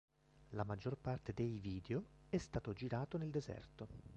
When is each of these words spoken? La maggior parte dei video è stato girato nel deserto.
La 0.55 0.63
maggior 0.63 0.97
parte 0.97 1.31
dei 1.31 1.59
video 1.59 2.05
è 2.29 2.37
stato 2.39 2.73
girato 2.73 3.19
nel 3.19 3.29
deserto. 3.29 3.87